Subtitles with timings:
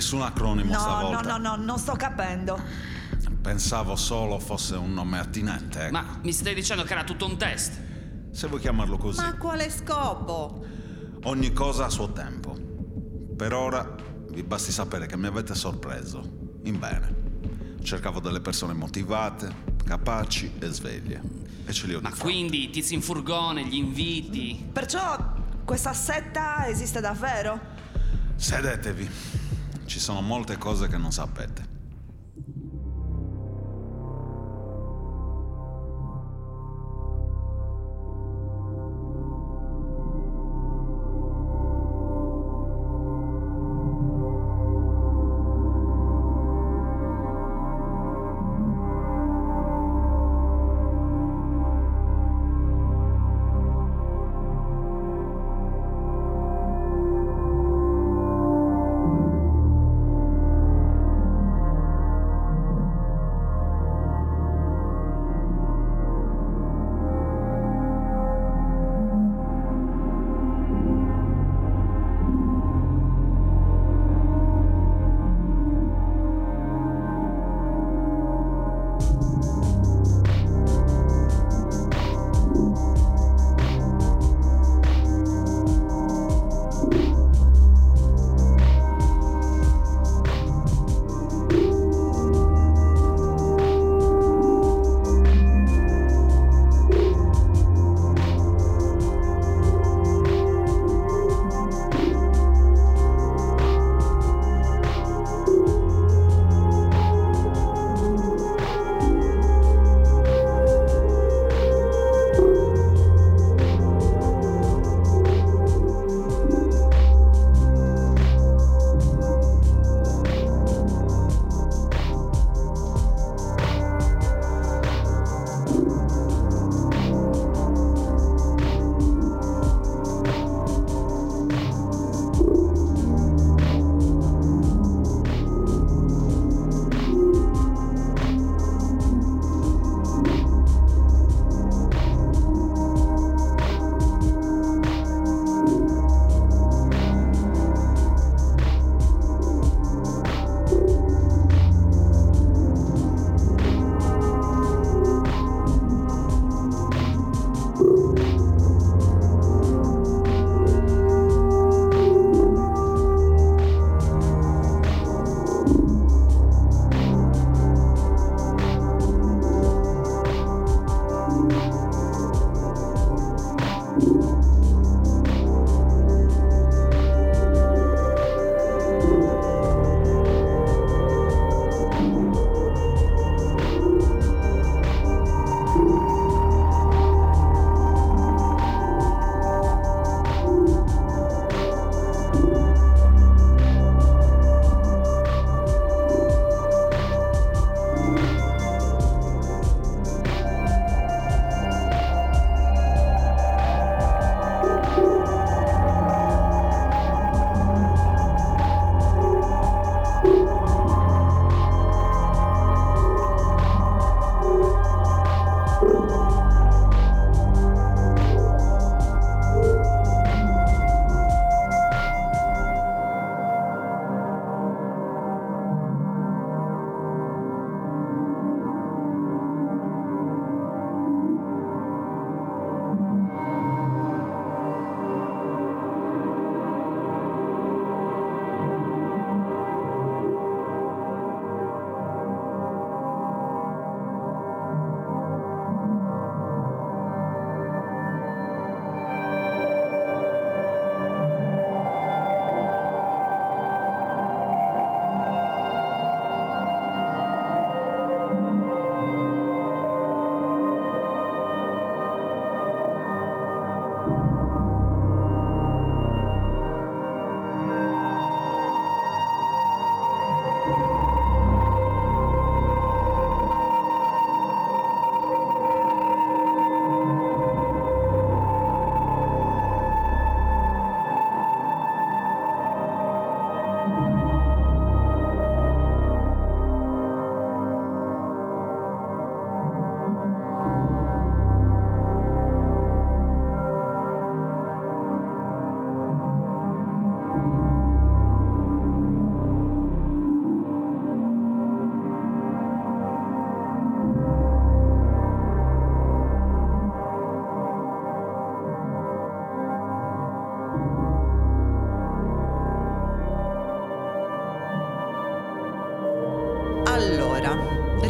[0.00, 1.36] Nessun acronimo No, no, stavolta.
[1.36, 2.58] no, no, non sto capendo.
[3.42, 5.78] Pensavo solo fosse un nome attinente.
[5.82, 5.92] ecco.
[5.92, 7.78] Ma mi stai dicendo che era tutto un test?
[8.32, 9.20] Se vuoi chiamarlo così.
[9.20, 10.64] Ma a quale scopo?
[11.24, 12.56] Ogni cosa a suo tempo.
[13.36, 13.94] Per ora
[14.30, 16.22] vi basti sapere che mi avete sorpreso.
[16.64, 17.14] In bene.
[17.82, 21.20] Cercavo delle persone motivate, capaci e sveglie.
[21.66, 22.24] E ce li ho di Ma fronte.
[22.24, 24.66] quindi i tizi in furgone, gli inviti.
[24.72, 25.34] Perciò
[25.66, 27.60] questa setta esiste davvero?
[28.36, 29.39] Sedetevi.
[29.90, 31.79] Ci sono molte cose che non sapete.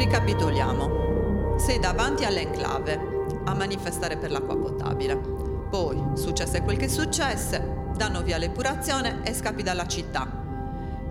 [0.00, 1.58] Ricapitoliamo.
[1.58, 2.98] Sei davanti all'enclave
[3.44, 5.14] a manifestare per l'acqua potabile.
[5.14, 10.26] Poi successe quel che successe, danno via l'epurazione e scappi dalla città,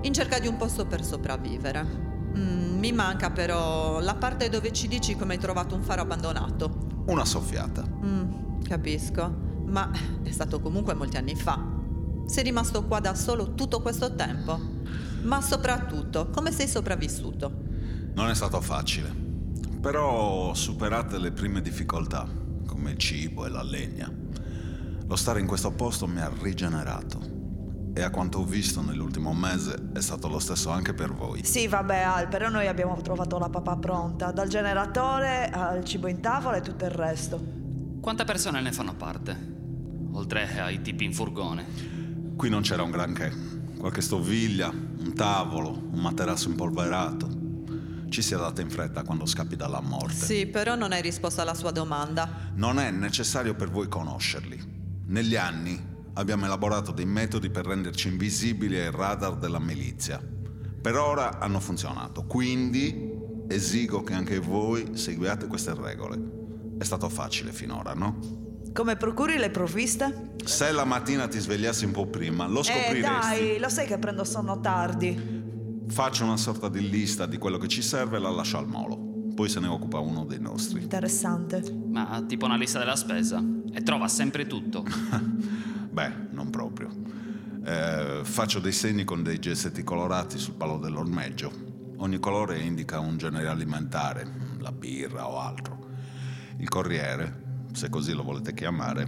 [0.02, 1.86] in cerca di un posto per sopravvivere.
[2.36, 7.04] Mm, mi manca però la parte dove ci dici come hai trovato un faro abbandonato.
[7.06, 7.86] Una soffiata.
[7.88, 9.32] Mm, capisco,
[9.68, 9.92] ma
[10.24, 11.64] è stato comunque molti anni fa.
[12.26, 14.60] Sei rimasto qua da solo tutto questo tempo.
[15.22, 17.69] Ma soprattutto, come sei sopravvissuto?
[18.14, 19.14] Non è stato facile.
[19.82, 22.28] Però superate le prime difficoltà,
[22.66, 24.12] come il cibo e la legna.
[25.08, 27.38] Lo stare in questo posto mi ha rigenerato.
[27.94, 31.44] E a quanto ho visto nell'ultimo mese è stato lo stesso anche per voi.
[31.44, 36.20] Sì, vabbè, Al, però noi abbiamo trovato la papà pronta, dal generatore al cibo in
[36.20, 37.42] tavola e tutto il resto.
[38.00, 39.58] Quante persone ne fanno parte?
[40.12, 41.66] Oltre ai tipi in furgone.
[42.36, 43.34] Qui non c'era un granché.
[43.78, 47.39] Qualche stoviglia, un tavolo, un materasso impolverato.
[48.10, 50.14] Ci si è data in fretta quando scappi dalla morte.
[50.26, 52.52] Sì, però non hai risposto alla sua domanda.
[52.56, 54.78] Non è necessario per voi conoscerli.
[55.06, 55.80] Negli anni
[56.14, 60.20] abbiamo elaborato dei metodi per renderci invisibili ai radar della milizia.
[60.82, 63.12] Per ora hanno funzionato, quindi
[63.48, 66.38] esigo che anche voi seguiate queste regole.
[66.80, 68.48] È stato facile finora, no?
[68.74, 70.36] Come procuri le provviste?
[70.46, 73.04] Se la mattina ti svegliassi un po' prima, lo Eh scopriresti.
[73.04, 75.39] dai, lo sai che prendo sonno tardi.
[75.90, 78.96] Faccio una sorta di lista di quello che ci serve e la lascio al molo.
[79.34, 80.82] Poi se ne occupa uno dei nostri.
[80.82, 81.64] Interessante.
[81.88, 83.44] Ma tipo una lista della spesa.
[83.74, 84.86] E trova sempre tutto.
[85.90, 86.90] Beh, non proprio.
[87.66, 91.52] Eh, faccio dei segni con dei gessetti colorati sul palo dell'ormeggio.
[91.98, 94.28] Ogni colore indica un genere alimentare,
[94.60, 95.88] la birra o altro.
[96.58, 99.06] Il corriere, se così lo volete chiamare,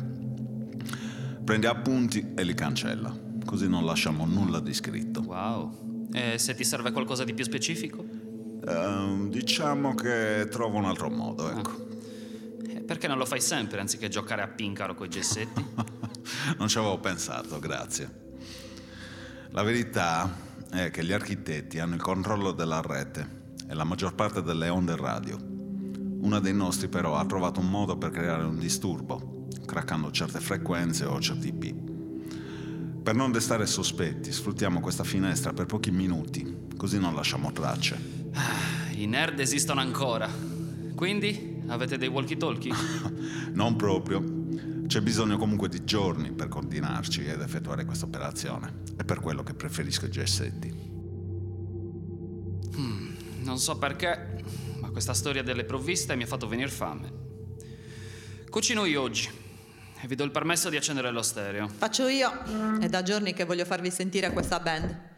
[1.44, 3.16] prende appunti e li cancella.
[3.46, 5.22] Così non lasciamo nulla di scritto.
[5.22, 5.91] Wow.
[6.14, 8.04] E se ti serve qualcosa di più specifico?
[8.68, 11.88] Ehm, diciamo che trovo un altro modo, ecco.
[12.68, 15.66] E perché non lo fai sempre anziché giocare a pincaro coi gessetti?
[16.58, 18.20] non ci avevo pensato, grazie.
[19.50, 20.34] La verità
[20.70, 24.96] è che gli architetti hanno il controllo della rete e la maggior parte delle onde
[24.96, 25.38] radio.
[25.38, 31.06] Uno dei nostri però ha trovato un modo per creare un disturbo, craccando certe frequenze
[31.06, 31.81] o certi IP.
[33.04, 37.98] Per non destare sospetti, sfruttiamo questa finestra per pochi minuti, così non lasciamo tracce.
[38.96, 40.30] I nerd esistono ancora.
[40.94, 42.74] Quindi avete dei walkie-talkie?
[43.54, 44.24] Non proprio.
[44.86, 48.82] C'è bisogno comunque di giorni per coordinarci ed effettuare questa operazione.
[48.96, 50.90] È per quello che preferisco i gessetti.
[53.44, 54.44] Non so perché,
[54.80, 57.12] ma questa storia delle provviste mi ha fatto venire fame.
[58.50, 59.30] Cucino io oggi
[60.08, 61.68] vi do il permesso di accendere lo stereo.
[61.68, 62.32] Faccio io.
[62.80, 65.10] È da giorni che voglio farvi sentire questa band.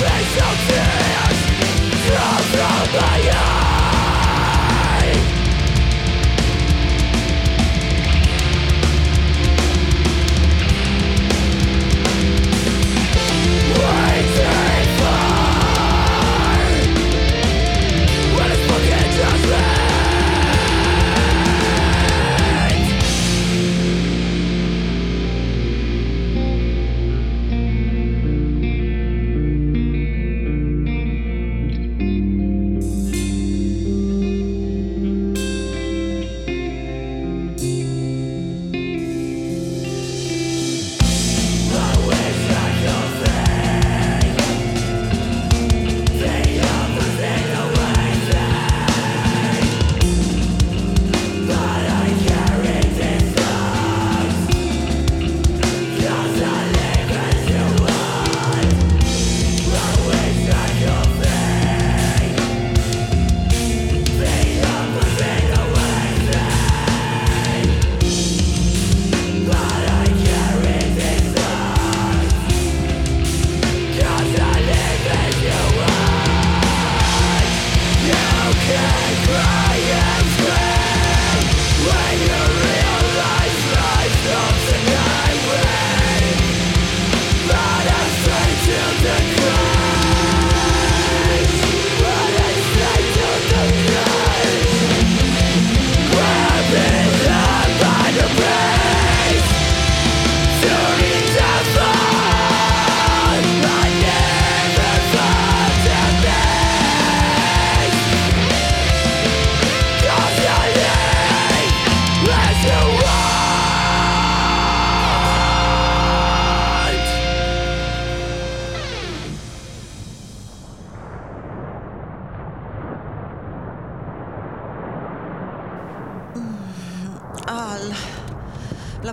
[0.00, 0.69] Please don't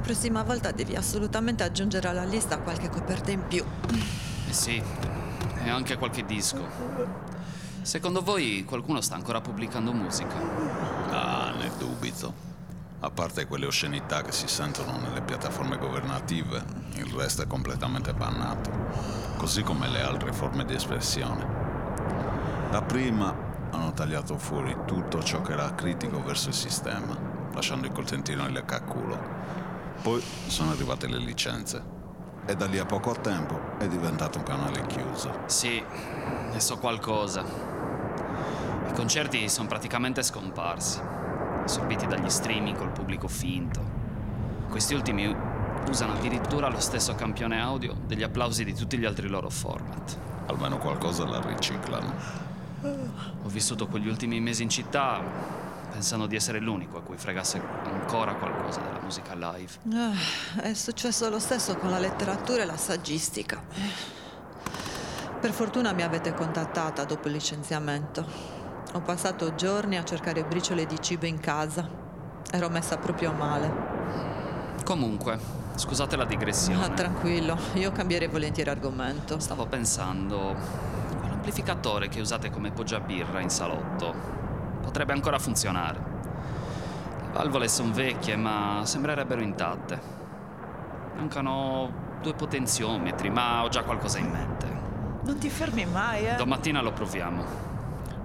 [0.08, 3.62] prossima volta devi assolutamente aggiungere alla lista qualche coperta in più.
[4.48, 4.82] Eh sì,
[5.62, 6.66] e anche qualche disco.
[7.82, 10.34] Secondo voi qualcuno sta ancora pubblicando musica?
[11.10, 12.34] Ah, ne dubito.
[13.02, 18.72] A parte quelle oscenità che si sentono nelle piattaforme governative, il resto è completamente bannato,
[19.36, 21.46] così come le altre forme di espressione.
[22.72, 23.36] Da prima
[23.72, 27.14] hanno tagliato fuori tutto ciò che era critico verso il sistema,
[27.54, 29.37] lasciando il contentino e il cacculo.
[30.02, 31.82] Poi sono arrivate le licenze
[32.46, 35.32] e da lì a poco tempo è diventato un canale chiuso.
[35.48, 35.84] Sì,
[36.52, 37.44] ne so qualcosa.
[37.44, 41.00] I concerti sono praticamente scomparsi,
[41.64, 43.82] assorbiti dagli streaming col pubblico finto.
[44.70, 45.36] Questi ultimi
[45.90, 50.18] usano addirittura lo stesso campione audio degli applausi di tutti gli altri loro format.
[50.46, 52.14] Almeno qualcosa la riciclano.
[52.82, 55.22] Ho vissuto quegli ultimi mesi in città
[55.90, 59.72] pensando di essere l'unico a cui fregasse ancora qualcosa della musica live.
[59.94, 63.62] Ah, è successo lo stesso con la letteratura e la saggistica.
[65.40, 68.26] Per fortuna mi avete contattata dopo il licenziamento.
[68.94, 71.88] Ho passato giorni a cercare briciole di cibo in casa.
[72.52, 73.96] Ero messa proprio male.
[74.84, 75.38] Comunque,
[75.76, 76.84] scusate la digressione.
[76.84, 79.40] Ah, tranquillo, io cambierei volentieri argomento.
[79.40, 80.56] Stavo pensando,
[81.20, 84.37] quell'amplificatore che usate come poggiabirra in salotto
[84.88, 86.00] potrebbe ancora funzionare.
[87.20, 90.00] Le valvole sono vecchie, ma sembrerebbero intatte.
[91.18, 94.66] Mancano due potenziometri, ma ho già qualcosa in mente.
[95.24, 96.36] Non ti fermi mai, eh?
[96.36, 97.44] Domattina lo proviamo.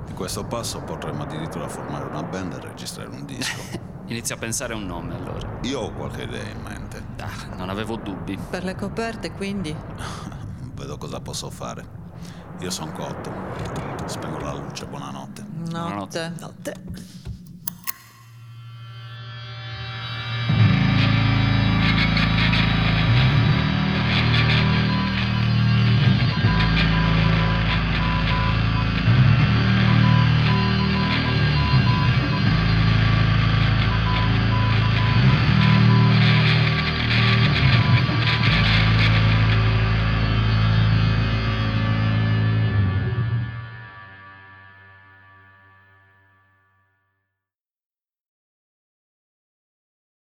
[0.07, 3.61] Di questo passo potremmo addirittura formare una band e registrare un disco.
[4.07, 5.49] Inizia a pensare a un nome allora.
[5.63, 7.03] Io ho qualche idea in mente.
[7.19, 8.39] Ah, non avevo dubbi.
[8.51, 9.75] Per le coperte, quindi?
[10.75, 11.85] Vedo cosa posso fare.
[12.61, 13.33] Io sono cotto.
[14.05, 15.42] Spengo la luce, buonanotte.
[15.73, 16.31] No, no, no, te.
[16.63, 16.75] Te.